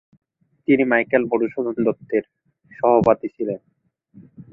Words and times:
তিনি 0.67 0.83
মাইকেল 0.91 1.23
মধুসূদন 1.31 1.75
দত্তের 1.85 2.23
সহপাঠী 2.71 3.27
ছিলেন। 3.35 3.59